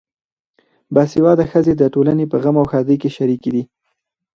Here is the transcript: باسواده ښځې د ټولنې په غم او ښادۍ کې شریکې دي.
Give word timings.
باسواده 0.93 1.43
ښځې 1.51 1.73
د 1.77 1.83
ټولنې 1.93 2.25
په 2.31 2.37
غم 2.43 2.55
او 2.61 2.65
ښادۍ 2.71 2.95
کې 3.01 3.09
شریکې 3.17 3.49
دي. 3.55 3.63